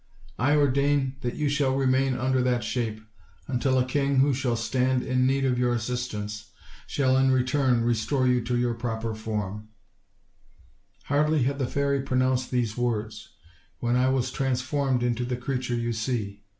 [0.39, 3.01] I ordain that you shall remain under that shape,
[3.47, 6.49] until a king who shall stand in need of your assistance
[6.87, 11.17] shall in return restore you to your proper form/ OLD, OLD FAIRY TALES.
[11.19, 13.29] Hardly had the fairy pronounced these words,
[13.77, 16.45] when I was transformed into the creature you see.